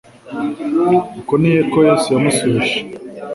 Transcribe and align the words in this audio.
Uko 1.19 1.33
niko 1.41 1.77
Yesu 1.87 2.07
yamubajije. 2.13 2.77